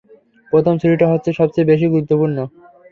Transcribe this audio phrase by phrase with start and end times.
[0.53, 2.37] প্রথম ছুরিটা হচ্ছে সবচেয়ে বেশি গুরুত্বপূর্ণ।